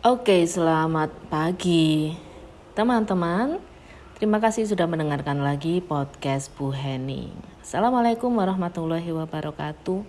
[0.00, 2.16] Oke, selamat pagi
[2.72, 3.60] teman-teman.
[4.16, 7.36] Terima kasih sudah mendengarkan lagi podcast Bu Henning.
[7.60, 10.00] Assalamualaikum warahmatullahi wabarakatuh.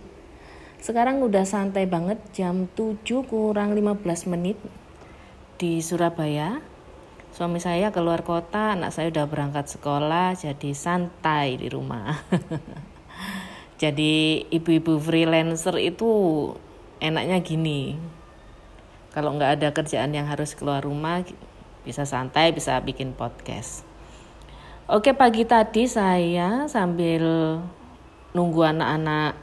[0.79, 4.55] Sekarang udah santai banget jam 7 kurang 15 menit
[5.59, 6.63] di Surabaya.
[7.35, 12.23] Suami saya keluar kota, anak saya udah berangkat sekolah, jadi santai di rumah.
[13.75, 16.07] jadi ibu-ibu freelancer itu
[17.03, 17.99] enaknya gini,
[19.11, 21.27] kalau nggak ada kerjaan yang harus keluar rumah
[21.83, 23.83] bisa santai bisa bikin podcast.
[24.87, 27.23] Oke pagi tadi saya sambil
[28.31, 29.35] nunggu anak-anak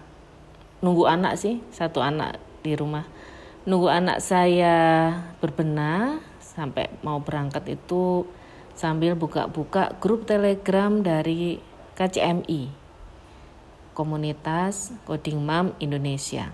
[0.80, 3.04] nunggu anak sih satu anak di rumah.
[3.68, 5.12] Nunggu anak saya
[5.44, 8.24] berbenah sampai mau berangkat itu
[8.72, 11.60] sambil buka-buka grup telegram dari
[12.00, 12.81] KCMI
[13.92, 16.50] komunitas Coding Mom Indonesia.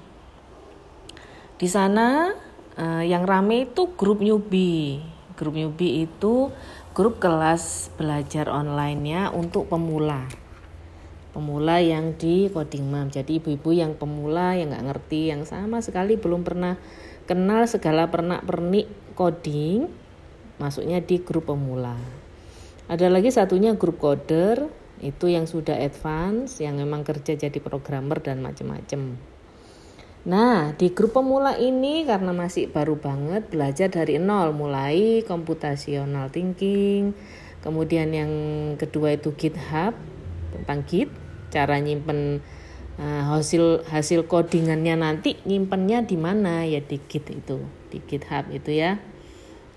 [1.58, 2.34] Di sana
[2.78, 6.50] uh, yang rame itu grup newbie grup newbie itu
[6.98, 10.26] grup kelas belajar online-nya untuk pemula.
[11.30, 16.18] Pemula yang di coding mom jadi ibu-ibu yang pemula yang nggak ngerti yang sama sekali
[16.18, 16.74] belum pernah
[17.30, 19.86] kenal segala pernak pernik coding
[20.58, 21.94] masuknya di grup pemula.
[22.90, 24.66] Ada lagi satunya grup coder
[25.00, 29.18] itu yang sudah advance yang memang kerja jadi programmer dan macam-macam
[30.28, 37.16] Nah, di grup pemula ini karena masih baru banget belajar dari nol, mulai computational thinking,
[37.64, 38.32] kemudian yang
[38.76, 39.96] kedua itu GitHub
[40.52, 41.08] tentang Git,
[41.48, 42.44] cara nyimpen
[43.00, 46.66] uh, hasil hasil codingannya nanti nyimpennya di mana?
[46.68, 49.00] Ya di Git itu, di GitHub itu ya.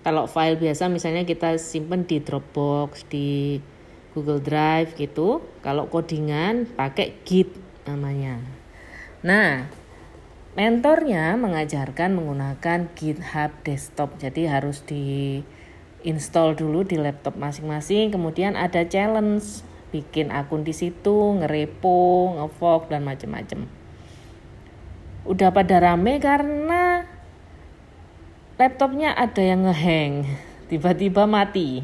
[0.04, 3.62] Kalau file biasa misalnya kita simpen di Dropbox, di
[4.12, 5.44] Google Drive gitu.
[5.64, 7.56] Kalau codingan pakai Git
[7.88, 8.40] namanya.
[9.22, 9.70] Nah,
[10.52, 15.40] Mentornya mengajarkan menggunakan GitHub Desktop, jadi harus di
[16.04, 18.12] install dulu di laptop masing-masing.
[18.12, 19.64] Kemudian ada challenge,
[19.96, 23.64] bikin akun di situ, ngerepo, ngefork dan macam-macam.
[25.24, 27.08] Udah pada rame karena
[28.60, 30.28] laptopnya ada yang ngehang,
[30.68, 31.80] tiba-tiba mati,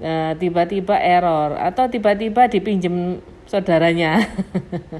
[0.00, 4.24] eh, tiba-tiba error, atau tiba-tiba dipinjem saudaranya.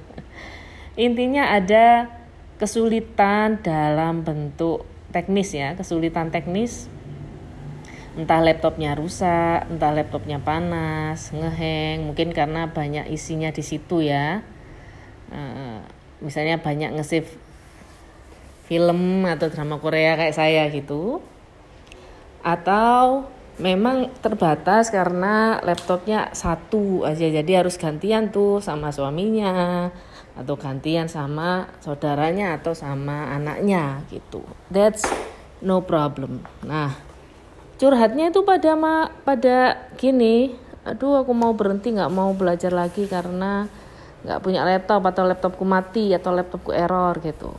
[1.08, 2.12] Intinya ada
[2.60, 6.92] kesulitan dalam bentuk teknis ya, kesulitan teknis
[8.18, 14.42] entah laptopnya rusak, entah laptopnya panas, ngeheng, mungkin karena banyak isinya di situ ya.
[15.30, 15.78] Uh,
[16.18, 17.30] misalnya banyak nge-save
[18.66, 21.22] film atau drama Korea kayak saya gitu.
[22.42, 29.88] Atau memang terbatas karena laptopnya satu aja jadi harus gantian tuh sama suaminya
[30.34, 34.40] atau gantian sama saudaranya atau sama anaknya gitu.
[34.72, 35.04] That's
[35.60, 36.40] no problem.
[36.64, 36.96] Nah,
[37.76, 40.56] curhatnya itu pada ma pada gini,
[40.88, 43.68] aduh aku mau berhenti nggak mau belajar lagi karena
[44.24, 47.52] nggak punya laptop atau laptopku mati atau laptopku error gitu.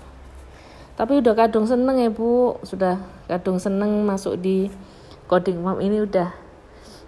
[0.98, 2.98] Tapi udah kadung seneng ya bu, sudah
[3.30, 4.70] kadung seneng masuk di
[5.32, 5.64] coding.
[5.64, 6.36] Mom ini udah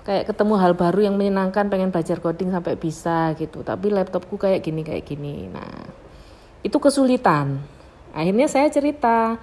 [0.07, 3.67] kayak ketemu hal baru yang menyenangkan pengen belajar coding sampai bisa gitu.
[3.67, 5.51] Tapi laptopku kayak gini kayak gini.
[5.51, 5.91] Nah
[6.63, 7.59] itu kesulitan.
[8.16, 9.35] Akhirnya saya cerita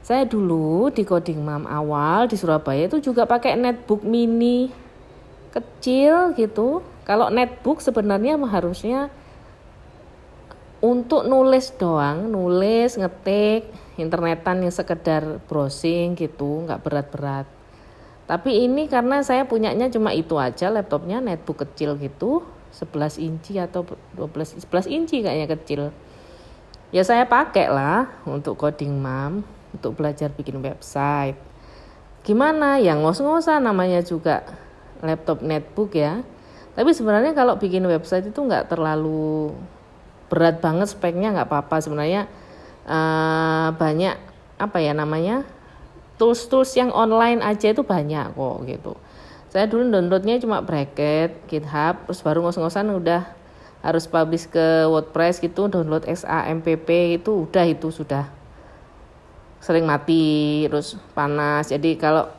[0.00, 4.72] saya dulu di coding mam awal di Surabaya itu juga pakai netbook mini
[5.52, 6.80] kecil gitu.
[7.04, 9.12] Kalau netbook sebenarnya harusnya
[10.82, 17.46] untuk nulis doang nulis ngetik internetan yang sekedar browsing gitu nggak berat-berat
[18.26, 23.84] tapi ini karena saya punyanya cuma itu aja laptopnya netbook kecil gitu 11 inci atau
[24.16, 25.92] 12 11 inci kayaknya kecil.
[26.92, 31.36] Ya saya pakai lah untuk coding mam untuk belajar bikin website.
[32.24, 32.80] Gimana?
[32.80, 34.44] Yang ngos-ngosan namanya juga
[35.04, 36.24] laptop netbook ya.
[36.72, 39.52] Tapi sebenarnya kalau bikin website itu nggak terlalu
[40.32, 41.76] berat banget speknya nggak apa-apa.
[41.84, 42.28] Sebenarnya
[42.88, 44.16] uh, banyak
[44.56, 45.44] apa ya namanya
[46.22, 48.94] tools-tools yang online aja itu banyak kok gitu.
[49.50, 53.26] Saya dulu downloadnya cuma bracket github terus baru ngos-ngosan udah
[53.82, 58.30] harus publish ke wordpress gitu download XAMPP itu udah itu sudah
[59.58, 61.74] sering mati terus panas.
[61.74, 62.30] Jadi kalau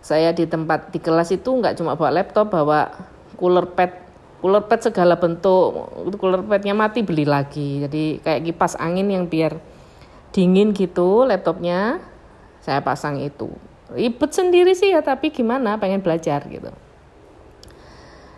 [0.00, 2.88] saya di tempat di kelas itu nggak cuma bawa laptop bawa
[3.36, 3.92] cooler pad
[4.40, 7.84] cooler pad segala bentuk cooler padnya mati beli lagi.
[7.84, 9.60] Jadi kayak kipas angin yang biar
[10.32, 12.09] dingin gitu laptopnya
[12.60, 13.48] saya pasang itu.
[13.90, 16.70] Ribet sendiri sih ya tapi gimana pengen belajar gitu.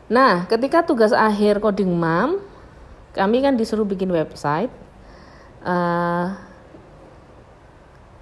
[0.09, 2.41] Nah ketika tugas akhir coding mam
[3.13, 4.73] kami kan disuruh bikin website
[5.61, 6.33] uh,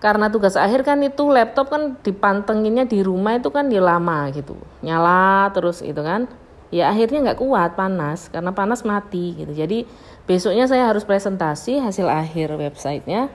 [0.02, 4.56] karena tugas akhir kan itu laptop kan dipantenginnya di rumah itu kan dia lama gitu.
[4.82, 6.26] Nyala terus itu kan.
[6.70, 9.50] Ya akhirnya nggak kuat panas karena panas mati gitu.
[9.50, 9.84] Jadi
[10.24, 13.28] besoknya saya harus presentasi hasil akhir websitenya.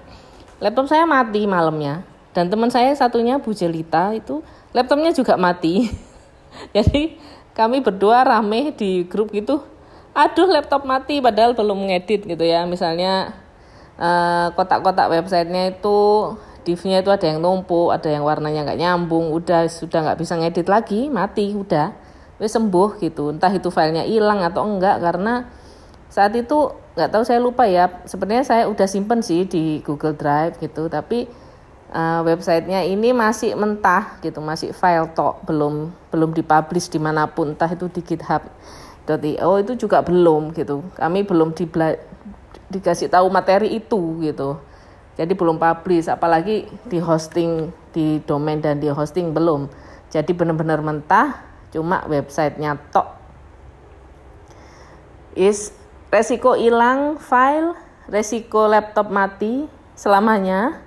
[0.64, 4.44] Laptop saya mati malamnya dan teman saya satunya Bu Jelita itu
[4.76, 5.88] laptopnya juga mati.
[6.76, 7.16] Jadi
[7.56, 9.64] kami berdua rame di grup gitu.
[10.12, 12.68] Aduh laptop mati padahal belum ngedit gitu ya.
[12.68, 13.32] Misalnya
[13.96, 16.00] eh, kotak-kotak uh, websitenya itu
[16.68, 20.68] divnya itu ada yang numpuk ada yang warnanya nggak nyambung udah sudah nggak bisa ngedit
[20.68, 21.96] lagi mati udah.
[22.36, 23.32] Wes sembuh gitu.
[23.32, 25.48] Entah itu filenya hilang atau enggak karena
[26.12, 28.04] saat itu nggak tahu saya lupa ya.
[28.04, 31.45] Sebenarnya saya udah simpen sih di Google Drive gitu tapi
[31.96, 37.56] uh, websitenya ini masih mentah gitu masih file tok belum belum dipublish di mana pun
[37.56, 38.44] entah itu di GitHub
[39.42, 41.96] oh itu juga belum gitu kami belum dibela
[42.68, 44.60] dikasih tahu materi itu gitu
[45.16, 49.72] jadi belum publish, apalagi di hosting di domain dan di hosting belum.
[50.12, 51.40] Jadi benar-benar mentah,
[51.72, 53.16] cuma websitenya tok.
[55.36, 55.72] Is
[56.12, 57.80] resiko hilang file,
[58.12, 60.84] resiko laptop mati selamanya.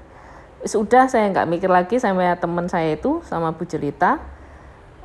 [0.66, 4.18] Sudah saya nggak mikir lagi sama teman saya itu sama Bu Jelita.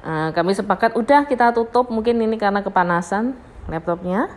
[0.01, 1.93] Uh, kami sepakat udah kita tutup.
[1.93, 3.37] Mungkin ini karena kepanasan
[3.69, 4.33] laptopnya.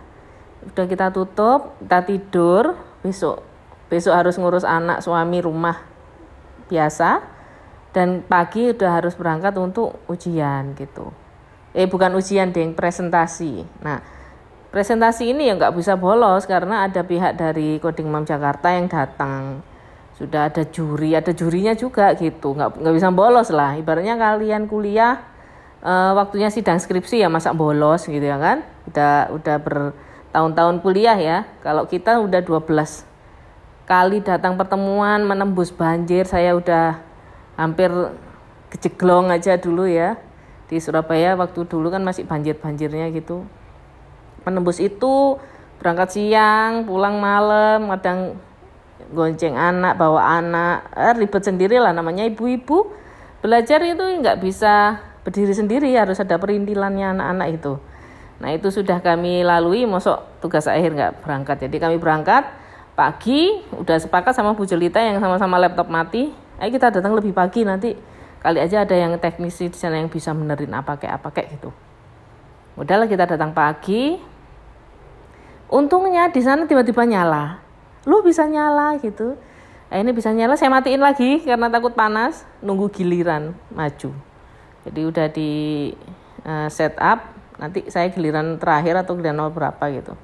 [0.68, 2.76] Udah kita tutup, kita tidur.
[3.00, 3.40] Besok
[3.86, 5.80] besok harus ngurus anak suami rumah
[6.68, 7.24] biasa.
[7.96, 11.16] Dan pagi udah harus berangkat untuk ujian gitu.
[11.72, 13.64] Eh bukan ujian deh presentasi.
[13.80, 14.04] Nah
[14.68, 19.64] presentasi ini ya nggak bisa bolos karena ada pihak dari Coding Mam Jakarta yang datang
[20.16, 22.56] sudah ada juri ada jurinya juga gitu.
[22.56, 23.76] Nggak nggak bisa bolos lah.
[23.76, 25.20] Ibaratnya kalian kuliah
[25.84, 28.64] e, waktunya sidang skripsi ya masa bolos gitu ya kan?
[28.88, 31.38] Udah udah bertahun-tahun kuliah ya.
[31.60, 33.04] Kalau kita udah 12
[33.86, 36.98] kali datang pertemuan menembus banjir saya udah
[37.60, 37.92] hampir
[38.72, 40.16] kejeglong aja dulu ya.
[40.66, 43.44] Di Surabaya waktu dulu kan masih banjir-banjirnya gitu.
[44.48, 45.36] Menembus itu
[45.76, 48.40] berangkat siang pulang malam kadang
[49.12, 50.90] gonceng anak bawa anak.
[50.94, 52.90] Eh, ribet sendiri lah namanya ibu-ibu.
[53.44, 57.74] Belajar itu nggak bisa berdiri sendiri harus ada perintilannya anak-anak itu.
[58.38, 61.56] Nah itu sudah kami lalui mosok tugas akhir nggak berangkat.
[61.66, 62.46] Jadi kami berangkat
[62.96, 66.30] pagi udah sepakat sama Bu Jelita yang sama-sama laptop mati.
[66.62, 67.92] Ayo kita datang lebih pagi nanti.
[68.40, 71.74] Kali aja ada yang teknisi di sana yang bisa benerin apa kayak apa kayak gitu.
[72.78, 74.16] Udahlah kita datang pagi.
[75.66, 77.65] Untungnya di sana tiba-tiba nyala
[78.06, 79.34] lu bisa nyala gitu.
[79.86, 84.10] Nah, ini bisa nyala saya matiin lagi karena takut panas nunggu giliran maju.
[84.86, 85.50] Jadi udah di
[86.46, 86.94] uh, set
[87.58, 90.14] nanti saya giliran terakhir atau giliran nomor berapa gitu.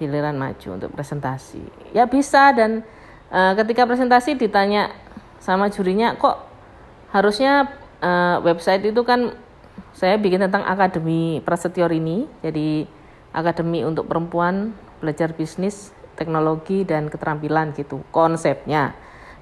[0.00, 1.60] Giliran maju untuk presentasi.
[1.92, 2.84] Ya bisa dan
[3.28, 4.92] uh, ketika presentasi ditanya
[5.40, 6.48] sama jurinya kok
[7.12, 7.68] harusnya
[8.00, 9.36] uh, website itu kan
[9.96, 12.84] saya bikin tentang akademi Prasetyo ini jadi
[13.32, 18.92] akademi untuk perempuan belajar bisnis teknologi dan keterampilan gitu konsepnya.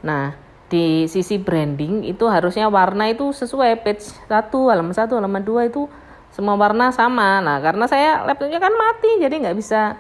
[0.07, 0.39] Nah
[0.71, 5.91] di sisi branding itu harusnya warna itu sesuai page satu halaman satu halaman dua itu
[6.31, 7.43] semua warna sama.
[7.43, 9.99] Nah karena saya laptopnya kan mati jadi nggak bisa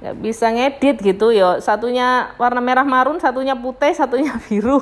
[0.00, 1.28] nggak bisa ngedit gitu.
[1.36, 4.80] Ya satunya warna merah marun satunya putih satunya biru.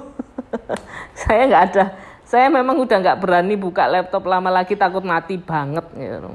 [1.18, 1.84] Saya nggak ada
[2.24, 6.34] saya memang udah nggak berani buka laptop lama lagi takut mati banget gitu.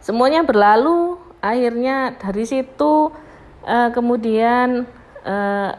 [0.00, 3.12] Semuanya berlalu akhirnya dari situ
[3.68, 4.88] uh, kemudian
[5.28, 5.70] uh,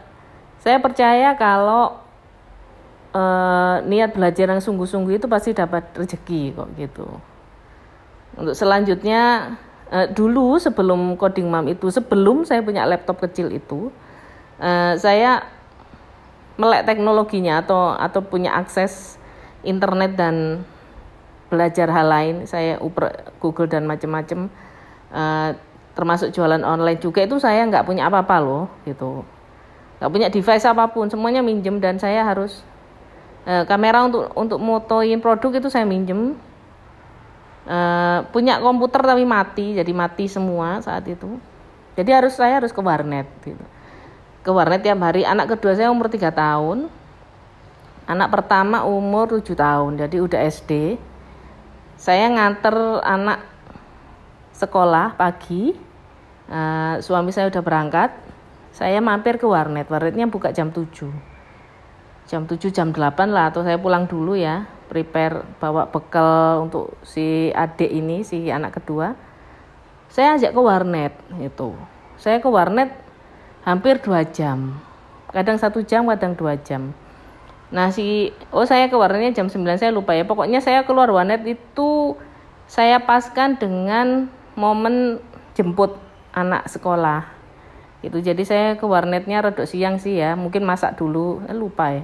[0.62, 2.06] saya percaya kalau
[3.14, 7.08] uh, niat belajar yang sungguh-sungguh itu pasti dapat rezeki kok gitu.
[8.38, 9.56] Untuk selanjutnya
[9.90, 13.90] uh, dulu sebelum coding mam itu sebelum saya punya laptop kecil itu
[14.60, 15.46] uh, saya
[16.56, 19.20] melek teknologinya atau atau punya akses
[19.66, 20.66] internet dan
[21.50, 22.36] belajar hal lain.
[22.50, 24.50] Saya uper Google dan macam-macam
[25.16, 25.56] uh,
[25.96, 29.24] termasuk jualan online juga itu saya nggak punya apa-apa loh gitu.
[30.04, 32.60] Nggak punya device apa pun semuanya minjem dan saya harus
[33.48, 36.36] uh, kamera untuk untuk motoin produk itu saya minjem.
[37.66, 41.40] Uh, punya komputer tapi mati jadi mati semua saat itu.
[41.96, 43.64] Jadi harus saya harus ke warnet gitu.
[44.44, 45.26] Ke warnet tiap hari.
[45.26, 46.92] Anak kedua saya umur 3 tahun.
[48.06, 51.02] Anak pertama umur 7 tahun jadi udah SD
[51.96, 53.55] saya nganter anak
[54.56, 55.76] sekolah pagi.
[56.46, 58.12] Uh, suami saya udah berangkat.
[58.72, 59.88] Saya mampir ke warnet.
[59.92, 60.88] Warnetnya buka jam 7
[62.26, 63.52] jam 7 jam 8 lah.
[63.52, 64.66] Atau saya pulang dulu ya.
[64.88, 69.18] Prepare bawa bekal untuk si adik ini si anak kedua.
[70.10, 71.74] Saya ajak ke warnet itu
[72.16, 72.92] saya ke warnet
[73.68, 74.80] hampir dua jam.
[75.32, 76.96] Kadang satu jam kadang dua jam.
[77.76, 80.24] Nah si oh saya ke warnetnya jam 9 saya lupa ya.
[80.24, 82.16] Pokoknya saya keluar warnet itu
[82.72, 85.20] saya paskan dengan momen
[85.56, 85.96] jemput
[86.36, 87.28] anak sekolah.
[88.04, 90.36] Itu jadi saya ke warnetnya redok siang sih ya.
[90.36, 91.44] Mungkin masak dulu.
[91.48, 92.04] Eh, lupa ya.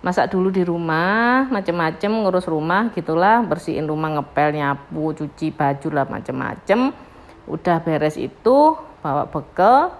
[0.00, 3.44] Masak dulu di rumah macem-macem ngurus rumah gitulah.
[3.44, 6.92] Bersihin rumah ngepel nyapu cuci baju lah macem-macem.
[7.48, 9.96] Udah beres itu bawa bekal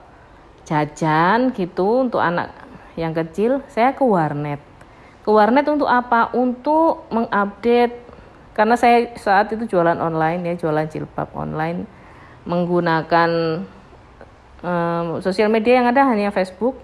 [0.69, 2.53] jajan gitu untuk anak
[2.97, 3.65] yang kecil.
[3.69, 4.61] Saya ke warnet.
[5.21, 6.33] Ke warnet untuk apa?
[6.33, 8.10] Untuk mengupdate
[8.61, 11.89] karena saya saat itu jualan online ya jualan jilbab online
[12.45, 13.65] menggunakan
[14.61, 16.77] um, sosial media yang ada hanya Facebook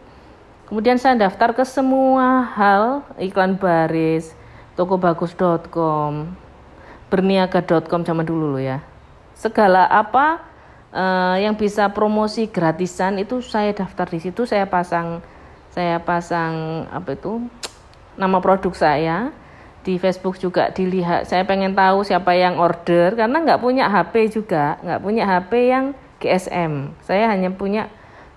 [0.66, 4.34] Kemudian saya daftar ke semua hal iklan baris,
[4.74, 6.34] tokobagus.com,
[7.06, 8.82] berniaga.com zaman dulu loh ya.
[9.38, 10.42] Segala apa
[10.90, 15.22] uh, yang bisa promosi gratisan itu saya daftar di situ, saya pasang
[15.70, 17.46] saya pasang apa itu
[18.18, 19.30] nama produk saya
[19.86, 21.30] di Facebook juga dilihat.
[21.30, 25.84] Saya pengen tahu siapa yang order karena nggak punya HP juga, nggak punya HP yang
[26.18, 26.90] GSM.
[27.06, 27.86] Saya hanya punya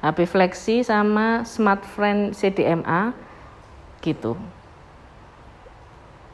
[0.05, 3.17] HP Flexi sama Smartfriend CDMA
[4.05, 4.37] gitu.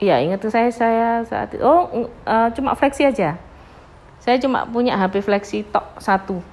[0.04, 1.64] Iya, ingat saya saya saat itu.
[1.64, 3.40] Oh, uh, cuma Flexi aja.
[4.20, 6.44] Saya cuma punya HP Flexi tok satu.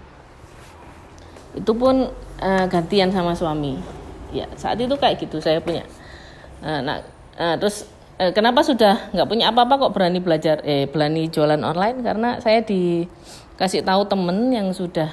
[1.58, 3.82] Itu pun uh, gantian sama suami.
[4.30, 5.82] Ya, saat itu kayak gitu saya punya.
[6.62, 7.02] Uh, nah,
[7.36, 7.90] uh, terus
[8.22, 12.62] uh, kenapa sudah nggak punya apa-apa kok berani belajar eh berani jualan online karena saya
[12.62, 15.10] dikasih tahu temen yang sudah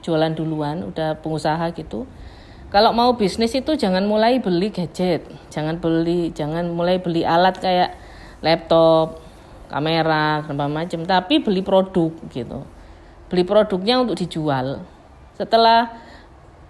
[0.00, 2.08] jualan duluan, udah pengusaha gitu.
[2.70, 7.98] Kalau mau bisnis itu jangan mulai beli gadget, jangan beli, jangan mulai beli alat kayak
[8.40, 9.20] laptop,
[9.68, 12.62] kamera, dan macam, tapi beli produk gitu.
[13.26, 14.86] Beli produknya untuk dijual.
[15.34, 15.90] Setelah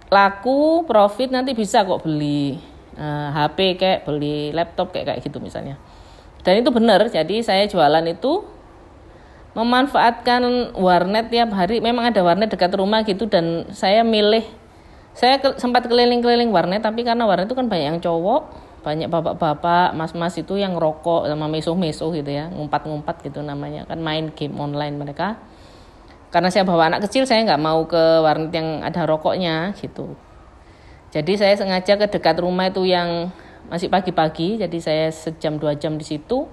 [0.09, 2.57] laku, profit nanti bisa kok beli
[3.01, 5.81] uh, eh, HP kayak beli laptop kayak kayak gitu misalnya.
[6.45, 8.45] Dan itu benar, jadi saya jualan itu
[9.57, 11.81] memanfaatkan warnet tiap hari.
[11.81, 14.45] Memang ada warnet dekat rumah gitu dan saya milih
[15.11, 19.93] saya ke, sempat keliling-keliling warnet tapi karena warnet itu kan banyak yang cowok banyak bapak-bapak
[19.93, 24.97] mas-mas itu yang rokok sama meso-meso gitu ya ngumpat-ngumpat gitu namanya kan main game online
[24.97, 25.37] mereka.
[26.31, 30.15] Karena saya bawa anak kecil saya nggak mau ke warnet yang ada rokoknya gitu
[31.11, 33.29] jadi saya sengaja ke dekat rumah itu yang
[33.67, 36.47] masih pagi-pagi jadi saya sejam dua jam di situ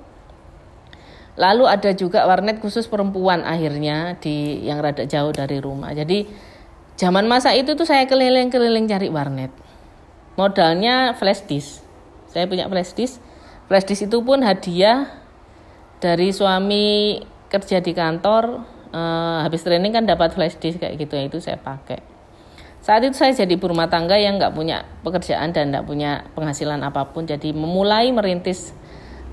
[1.38, 5.94] Lalu ada juga warnet khusus perempuan akhirnya di yang rada jauh dari rumah.
[5.94, 6.26] Jadi
[6.98, 9.54] zaman masa itu tuh saya keliling-keliling cari warnet.
[10.34, 11.86] Modalnya flash disk.
[12.26, 13.22] Saya punya flash disk.
[13.70, 15.06] Flash disk itu pun hadiah
[16.02, 18.66] dari suami kerja di kantor.
[18.90, 22.02] Eh, habis training kan dapat flash disk kayak gitu ya itu saya pakai.
[22.88, 27.04] Saat itu saya jadi rumah tangga yang nggak punya pekerjaan dan nggak punya penghasilan apa
[27.12, 27.28] pun.
[27.28, 28.72] Jadi memulai merintis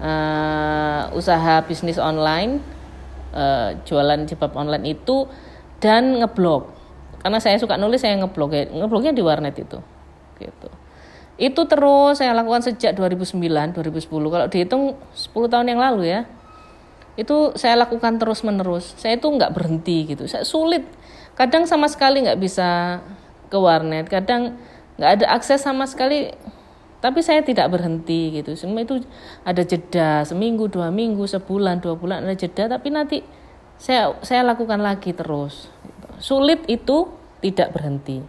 [0.04, 2.60] uh, usaha bisnis online
[3.32, 5.32] uh, jualan jilbab online itu
[5.80, 6.68] dan ngeblog.
[7.24, 8.52] Karena saya suka nulis saya ngeblog.
[8.52, 9.80] Ya ngeblognya di warnet itu
[10.44, 10.68] gitu.
[11.40, 13.40] Itu terus saya lakukan sejak 2009
[13.72, 16.28] 2010 kalau dihitung 10 tahun yang lalu ya
[17.16, 20.28] itu saya lakukan terus menerus saya itu nggak berhenti gitu.
[20.28, 20.84] Saya sulit.
[21.40, 23.00] Kadang sama sekali nggak bisa
[23.56, 24.12] ke warnet.
[24.12, 24.60] Kadang
[25.00, 26.36] nggak ada akses sama sekali
[27.00, 28.60] tapi saya tidak berhenti gitu.
[28.60, 29.00] Semua itu
[29.48, 33.24] ada jeda seminggu dua minggu sebulan dua bulan ada jeda tapi nanti
[33.80, 35.72] saya saya lakukan lagi terus.
[36.20, 37.08] Sulit itu
[37.40, 38.20] tidak berhenti.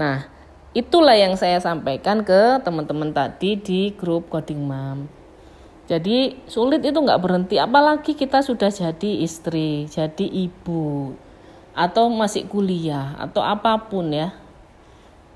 [0.00, 0.40] Nah
[0.72, 5.10] itulah yang saya sampaikan ke teman-teman tadi di grup coding mom
[5.90, 11.10] jadi sulit itu nggak berhenti apalagi kita sudah jadi istri jadi ibu
[11.74, 14.30] atau masih kuliah atau apa pun ya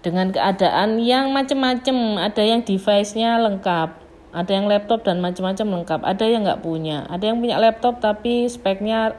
[0.05, 6.01] dengan keadaan yang macam-macam ada yang device-nya lengkap ada yang laptop dan macam-macam lengkap.
[6.03, 7.07] Ada yang nggak punya.
[7.07, 9.15] Ada yang punya laptop tapi speknya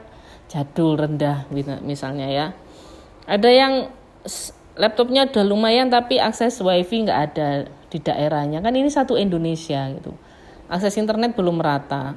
[0.52, 1.48] jadul rendah
[1.80, 2.46] misalnya ya.
[3.24, 3.72] Ada yang
[4.76, 8.60] laptopnya udah lumayan tapi akses wifi nggak ada di daerahnya.
[8.60, 10.12] Kan ini satu Indonesia gitu.
[10.68, 12.12] Akses internet belum merata.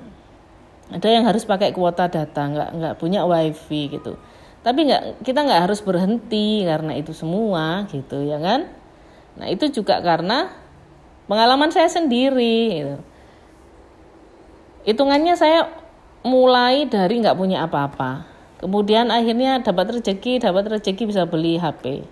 [0.92, 4.20] Ada yang harus pakai kuota data nggak nggak punya wifi gitu
[4.66, 8.68] tapi nggak kita nggak harus berhenti karena itu semua gitu ya kan?
[9.40, 10.52] Nah itu juga karena
[11.30, 12.98] pengalaman saya sendiri gitu.
[14.90, 15.70] hitungannya saya
[16.26, 18.28] mulai dari nggak punya apa-apa.
[18.60, 22.04] Kemudian akhirnya dapat rezeki dapat rezeki bisa beli HP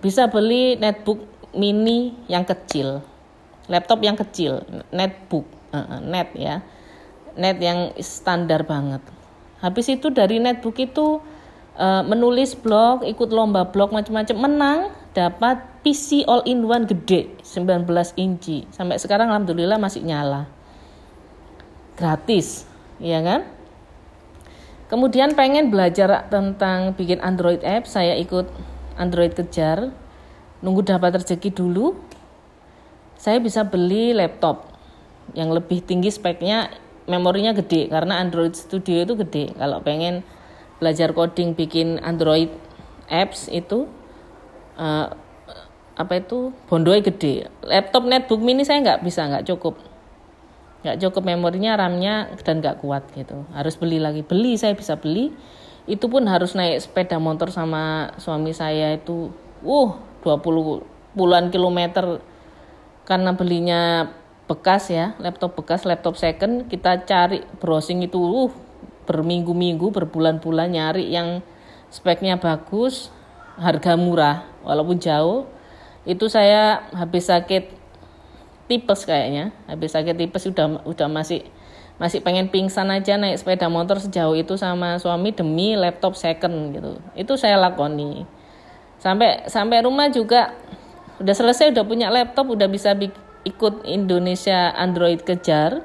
[0.00, 1.20] bisa beli netbook
[1.52, 3.04] mini yang kecil
[3.68, 5.44] laptop yang kecil netbook
[6.04, 6.60] net ya.
[7.32, 9.00] Net yang standar banget.
[9.64, 11.24] Habis itu dari netbook itu
[11.76, 14.78] uh, menulis blog, ikut lomba blog macam-macam, menang
[15.12, 17.84] dapat PC all in one gede 19
[18.16, 18.64] inci.
[18.72, 20.48] Sampai sekarang alhamdulillah masih nyala.
[21.98, 22.64] Gratis
[23.02, 23.44] ya kan?
[24.88, 28.48] Kemudian pengen belajar tentang bikin Android app saya ikut
[28.96, 29.92] Android kejar.
[30.62, 31.98] Nunggu dapat rezeki dulu
[33.18, 34.70] saya bisa beli laptop.
[35.32, 36.70] Yang lebih tinggi speknya
[37.10, 39.54] memorinya gede karena Android Studio itu gede.
[39.58, 40.22] Kalau pengen
[40.82, 42.50] belajar coding bikin Android
[43.06, 43.86] apps itu
[44.74, 45.14] uh,
[45.94, 47.46] apa itu bondoy gede.
[47.62, 49.78] Laptop netbook mini saya nggak bisa nggak cukup.
[50.82, 53.46] Nggak cukup memorinya RAM-nya dan nggak kuat gitu.
[53.54, 54.26] Harus beli lagi.
[54.26, 55.30] Beli saya bisa beli.
[55.86, 59.30] Itu pun harus naik sepeda motor sama suami saya itu
[59.62, 59.90] uh
[60.26, 62.18] 20 puluhan kilometer.
[63.06, 64.10] Karena belinya
[64.50, 68.52] bekas ya laptop bekas laptop second kita cari browsing itu uh
[69.04, 71.42] berminggu-minggu berbulan-bulan nyari yang
[71.92, 73.12] speknya bagus
[73.60, 74.48] harga murah.
[74.62, 75.46] Walaupun jauh
[76.02, 77.68] itu saya habis sakit
[78.66, 79.52] tipes kayaknya.
[79.68, 81.44] Habis sakit tipes udah udah masih
[82.00, 86.98] masih pengen pingsan aja naik sepeda motor sejauh itu sama suami demi laptop second gitu.
[87.14, 88.26] Itu saya lakoni.
[88.98, 90.56] Sampai sampai rumah juga
[91.20, 92.96] udah selesai udah punya laptop udah bisa
[93.42, 95.84] ikut Indonesia Android kejar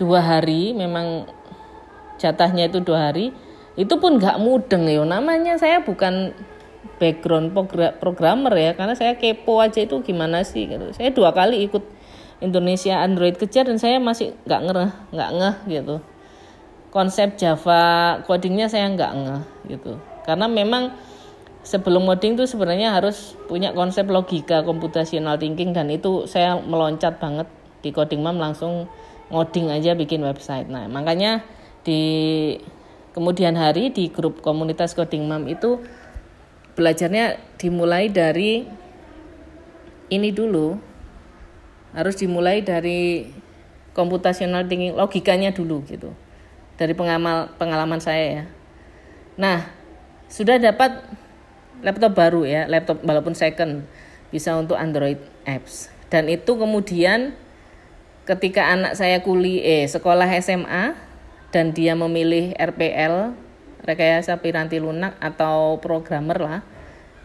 [0.00, 0.74] dua hari.
[0.74, 1.28] Memang
[2.20, 3.34] jatahnya itu dua hari
[3.74, 6.30] itu pun nggak mudeng ya namanya saya bukan
[6.98, 7.50] background
[7.98, 10.94] programmer ya karena saya kepo aja itu gimana sih gitu.
[10.94, 11.82] Saya dua kali ikut
[12.38, 15.96] Indonesia Android kejar dan saya masih nggak ngeh nggak ngeh gitu.
[16.94, 19.42] Konsep Java codingnya saya nggak ngeh
[19.74, 19.98] gitu.
[20.22, 20.94] Karena memang
[21.66, 27.50] sebelum coding tuh sebenarnya harus punya konsep logika computational thinking dan itu saya meloncat banget
[27.82, 28.38] di coding mam.
[28.38, 28.86] Langsung
[29.34, 30.70] ngoding aja bikin website.
[30.70, 31.42] Nah makanya
[31.84, 32.04] di
[33.14, 35.78] kemudian hari di grup komunitas coding mam itu
[36.74, 38.66] belajarnya dimulai dari
[40.10, 40.80] ini dulu.
[41.94, 43.30] Harus dimulai dari
[43.94, 46.10] computational thinking logikanya dulu gitu.
[46.74, 48.44] Dari pengamal pengalaman saya ya.
[49.38, 49.70] Nah
[50.26, 51.06] sudah dapat
[51.84, 53.86] laptop baru ya laptop walaupun second
[54.34, 55.94] bisa untuk Android apps.
[56.10, 57.38] Dan itu kemudian
[58.26, 60.96] ketika anak saya kuliah eh, sekolah SMA
[61.54, 63.30] dan dia memilih RPL
[63.86, 66.60] rekayasa piranti lunak atau programmer lah.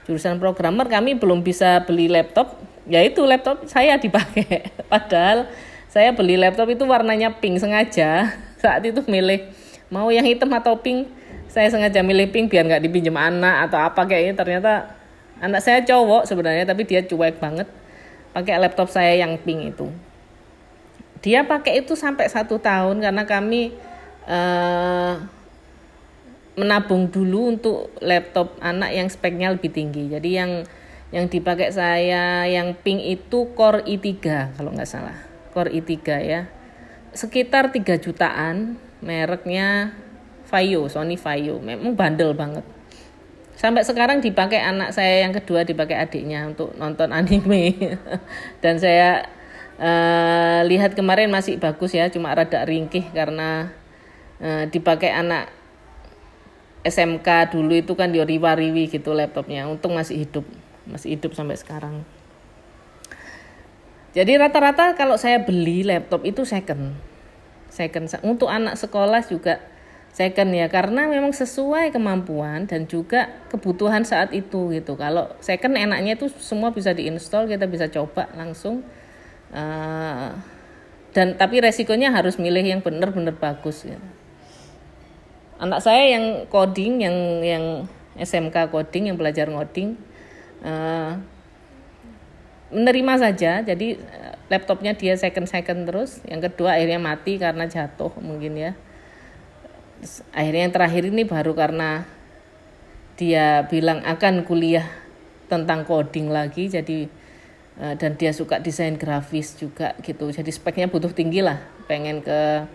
[0.06, 2.62] Jurusan programmer kami belum bisa beli laptop.
[2.86, 4.70] Ya itu laptop saya dipakai.
[4.94, 5.50] Padahal
[5.90, 8.30] saya beli laptop itu warnanya pink sengaja.
[8.62, 9.50] Saat itu milih
[9.90, 11.10] mau yang hitam atau pink.
[11.50, 14.38] Saya sengaja milih pink biar nggak dipinjam anak atau apa kayaknya.
[14.38, 14.94] Ternyata
[15.42, 17.66] anak saya cowok sebenarnya tapi dia cuek banget.
[18.30, 19.90] Pakai laptop saya yang pink itu.
[21.26, 23.89] Dia pakai itu sampai satu tahun karena kami
[24.30, 25.18] uh,
[26.60, 30.12] menabung dulu untuk laptop anak yang speknya lebih tinggi.
[30.12, 30.52] Jadi yang
[31.10, 34.06] yang dipakai saya yang pink itu Core i3
[34.54, 35.18] kalau nggak salah.
[35.56, 36.46] Core i3 ya.
[37.16, 39.98] Sekitar 3 jutaan mereknya
[40.46, 41.58] Vaio, Sony Vaio.
[41.58, 42.62] Memang bandel banget.
[43.58, 47.98] Sampai sekarang dipakai anak saya yang kedua dipakai adiknya untuk nonton anime.
[48.64, 49.26] Dan saya
[49.82, 53.74] uh, lihat kemarin masih bagus ya, cuma rada ringkih karena
[54.72, 55.52] dipakai anak
[56.88, 59.68] SMK dulu itu kan dia riwa-riwi gitu laptopnya.
[59.68, 60.48] Untung masih hidup
[60.88, 62.02] masih hidup sampai sekarang.
[64.16, 66.98] Jadi rata-rata kalau saya beli laptop itu second.
[67.70, 69.62] Second untuk anak sekolah juga
[70.10, 74.98] second ya karena memang sesuai kemampuan dan juga kebutuhan saat itu gitu.
[74.98, 78.82] Kalau second enaknya itu semua bisa diinstal kita bisa coba langsung
[79.54, 80.34] uh,
[81.14, 84.02] dan tapi resikonya harus milih yang benar-benar bagus ya
[85.60, 87.66] anak saya yang coding yang yang
[88.16, 90.00] SMK coding yang belajar ngoding
[90.64, 91.20] uh,
[92.70, 93.52] menerima saja.
[93.66, 96.22] Jadi eh, laptopnya dia second second terus.
[96.26, 98.72] Yang kedua akhirnya mati karena jatuh mungkin ya.
[100.00, 102.08] Terus, akhirnya yang terakhir ini baru karena
[103.20, 104.88] dia bilang akan kuliah
[105.52, 106.70] tentang coding lagi.
[106.70, 107.10] Jadi
[107.82, 110.30] uh, dan dia suka desain grafis juga gitu.
[110.30, 111.60] Jadi speknya butuh tinggi lah.
[111.90, 112.70] Pengen ke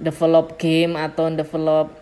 [0.00, 1.92] develop game atau develop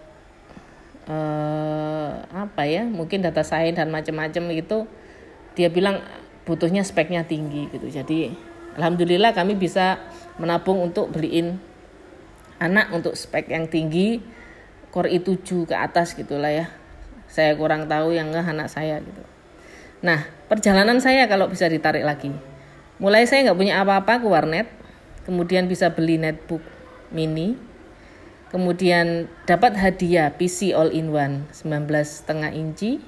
[1.10, 4.86] uh, apa ya mungkin data science dan macam-macam itu
[5.58, 5.98] dia bilang
[6.46, 7.90] butuhnya speknya tinggi gitu.
[7.90, 8.30] Jadi
[8.78, 9.98] alhamdulillah kami bisa
[10.38, 11.58] menabung untuk beliin
[12.62, 14.22] anak untuk spek yang tinggi
[14.90, 16.66] core i7 ke atas gitulah ya.
[17.30, 19.22] Saya kurang tahu yang nggak anak saya gitu.
[20.02, 22.30] Nah perjalanan saya kalau bisa ditarik lagi.
[23.00, 24.68] Mulai saya nggak punya apa-apa ke warnet
[25.24, 26.60] kemudian bisa beli netbook
[27.14, 27.69] mini
[28.50, 32.98] Kemudian dapat hadiah PC all in one 19,5 inci.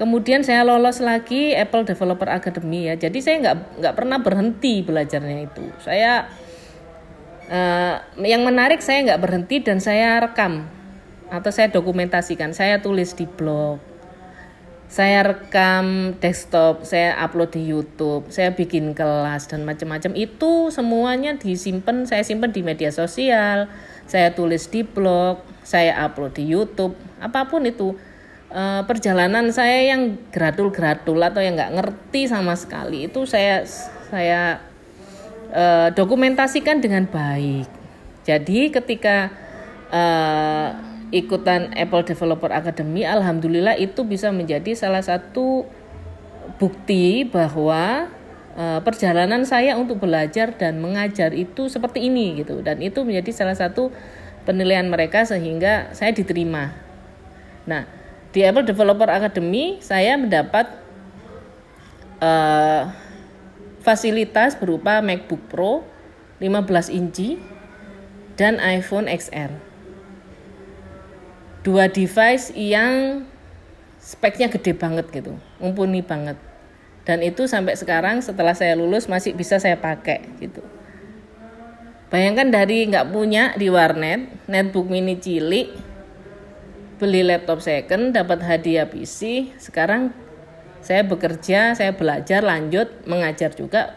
[0.00, 2.96] kemudian saya lolos lagi Apple Developer Academy ya.
[2.96, 5.64] Jadi saya nggak nggak pernah berhenti belajarnya itu.
[5.84, 6.24] Saya
[7.52, 10.64] uh, yang menarik saya nggak berhenti dan saya rekam.
[11.28, 12.56] Atau saya dokumentasikan.
[12.56, 13.90] Saya tulis di blog.
[14.90, 20.18] Saya rekam desktop, saya upload di YouTube, saya bikin kelas dan macam-macam.
[20.18, 23.70] Itu semuanya disimpan, saya simpan di media sosial,
[24.10, 27.94] saya tulis di blog, saya upload di YouTube, apa pun itu
[28.50, 33.62] e, perjalanan saya yang gradul-gradul atau yang nggak ngerti sama sekali itu saya
[34.10, 34.58] saya
[35.54, 37.70] e, dokumentasikan dengan baik.
[38.26, 39.30] Jadi ketika
[39.94, 40.02] e,
[41.14, 45.70] ikutan Apple Developer Academy, alhamdulillah itu bisa menjadi salah satu
[46.58, 48.10] bukti bahwa
[48.58, 53.94] perjalanan saya untuk belajar dan mengajar itu seperti ini gitu dan itu menjadi salah satu
[54.42, 56.74] penilaian mereka sehingga saya diterima.
[57.64, 57.86] Nah,
[58.34, 60.66] di Apple Developer Academy saya mendapat
[62.18, 62.90] uh,
[63.80, 65.86] fasilitas berupa MacBook Pro
[66.42, 67.38] 15 inci
[68.34, 69.70] dan iPhone XR
[71.60, 73.24] dua device yang
[74.00, 76.40] speknya gede banget gitu, mumpuni banget.
[77.04, 80.60] Dan itu sampai sekarang setelah saya lulus masih bisa saya pakai gitu.
[82.10, 85.70] Bayangkan dari nggak punya di warnet, netbook mini cilik,
[86.98, 90.10] beli laptop second, dapat hadiah PC, sekarang
[90.82, 93.94] saya bekerja, saya belajar lanjut mengajar juga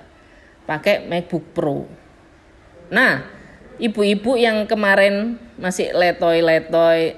[0.69, 1.89] pakai MacBook Pro.
[2.93, 3.25] Nah,
[3.81, 7.17] ibu-ibu yang kemarin masih letoy-letoy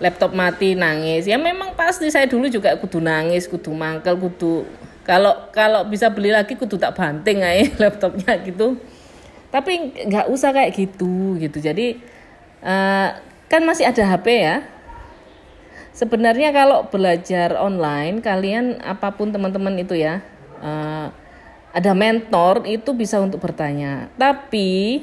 [0.00, 4.64] laptop mati nangis ya memang pasti saya dulu juga kudu nangis kudu mangkel kudu
[5.10, 8.78] kalau kalau bisa beli lagi kudu tak banting aja laptopnya gitu.
[9.50, 11.58] Tapi nggak usah kayak gitu gitu.
[11.58, 11.98] Jadi
[12.62, 13.18] uh,
[13.50, 14.62] kan masih ada HP ya.
[15.90, 20.22] Sebenarnya kalau belajar online kalian apa pun teman-teman itu ya
[20.62, 21.10] uh,
[21.74, 24.14] ada mentor itu bisa untuk bertanya.
[24.14, 25.02] Tapi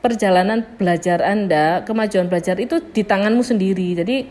[0.00, 4.00] perjalanan belajar Anda, kemajuan belajar itu di tanganmu sendiri.
[4.00, 4.24] Jadi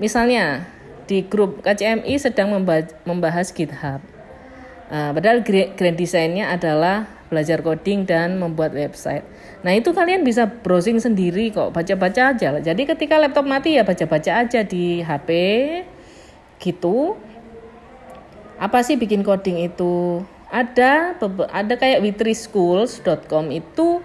[0.00, 0.64] misalnya
[1.12, 2.56] di grup KCMI sedang
[3.04, 4.00] membahas GitHub.
[4.88, 9.24] Uh, padahal grand desainnya adalah belajar coding dan membuat website.
[9.64, 12.60] Nah itu kalian bisa browsing sendiri kok, baca-baca aja.
[12.60, 15.28] Jadi ketika laptop mati ya baca-baca aja di HP
[16.60, 17.16] gitu.
[18.60, 20.24] Apa sih bikin coding itu?
[20.52, 21.16] Ada
[21.48, 24.04] ada kayak witrischools.com itu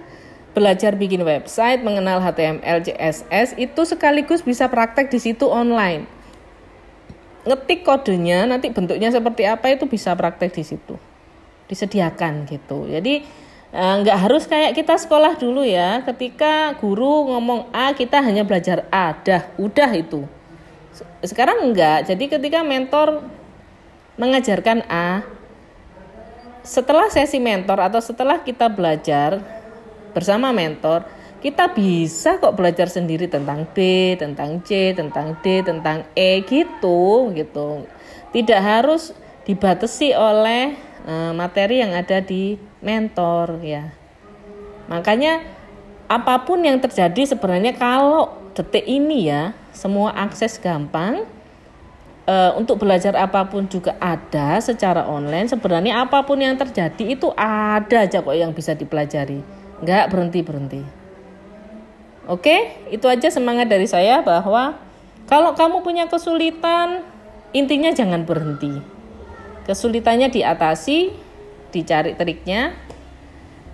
[0.55, 6.16] belajar bikin website, mengenal HTML, CSS itu sekaligus bisa praktek di situ online.
[7.47, 10.99] Ngetik kodenya, nanti bentuknya seperti apa itu bisa praktek di situ.
[11.71, 12.91] Disediakan gitu.
[12.91, 13.23] Jadi
[13.71, 16.03] eh, nggak harus kayak kita sekolah dulu ya.
[16.03, 20.27] Ketika guru ngomong A, kita hanya belajar A, dah, udah itu.
[21.23, 22.11] Sekarang enggak.
[22.11, 23.23] Jadi ketika mentor
[24.19, 25.23] mengajarkan A,
[26.67, 29.39] setelah sesi mentor atau setelah kita belajar
[30.11, 36.41] bersama mentor, kita bisa kok belajar sendiri tentang B, tentang C, tentang D, tentang E
[36.43, 37.85] gitu gitu.
[38.33, 39.13] Tidak harus
[39.45, 43.93] dibatasi oleh uh, materi yang ada di mentor ya.
[44.89, 45.45] Makanya
[46.07, 51.27] apa pun yang terjadi sebenarnya kalau detik ini ya semua akses gampang
[52.25, 57.31] uh, untuk belajar apa pun juga ada secara online sebenarnya apa pun yang terjadi itu
[57.37, 59.43] ada aja kok yang bisa dipelajari
[59.83, 60.81] nggak berhenti berhenti
[62.27, 62.55] oke
[62.91, 64.77] itu aja semangat dari saya bahwa
[65.27, 67.03] kalau kamu punya kesulitan
[67.51, 68.79] intinya jangan berhenti.
[69.67, 71.11] Kesulitannya diatasi
[71.75, 72.75] dicari triknya.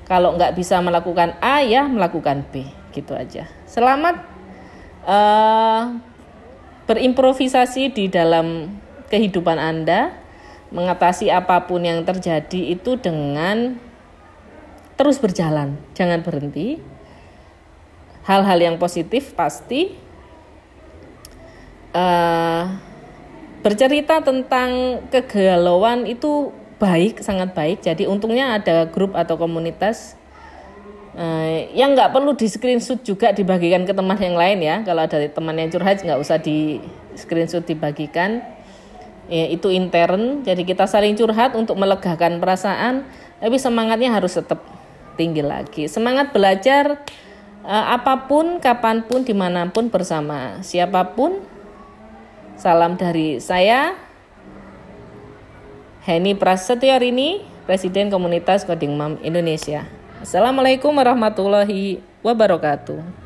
[0.04, 3.48] Kalau nggak bisa melakukan A ya melakukan B gitu aja.
[3.70, 4.20] Selamat
[5.08, 5.96] uh,
[6.90, 10.20] berimprovisasi di dalam kehidupan Anda.
[10.74, 13.78] Mengatasi apa pun yang terjadi itu dengan
[14.98, 16.82] terus berjalan, jangan berhenti.
[18.24, 20.00] Hal-hal yang positif pasti
[21.92, 22.72] uh,
[23.60, 27.84] bercerita tentang kegalauan itu baik, sangat baik.
[27.84, 30.16] Jadi untungnya ada grup atau komunitas
[31.16, 34.76] uh, yang nggak perlu di screenshot juga dibagikan ke teman yang lain ya.
[34.84, 36.80] Kalau ada teman yang curhat nggak usah di
[37.20, 38.44] screenshot dibagikan.
[39.32, 43.08] Ya, itu intern, jadi kita saling curhat untuk melegakan perasaan,
[43.40, 44.60] tapi semangatnya harus tetap
[45.16, 45.88] tinggi lagi.
[45.88, 47.00] Semangat belajar
[47.64, 51.40] apa pun, kapan pun, di mana pun bersama siapa pun.
[52.60, 53.98] Salam dari saya,
[56.04, 59.88] Heni Prasetyo ini, Presiden Komunitas Coding Mam Indonesia.
[60.20, 63.23] Assalamualaikum warahmatullahi wabarakatuh.